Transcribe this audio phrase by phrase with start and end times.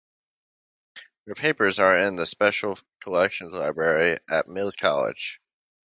[1.27, 5.39] Her papers are in the special collections library at Mills College.